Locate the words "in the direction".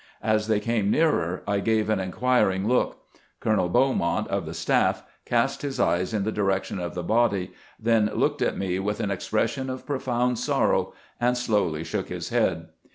6.11-6.79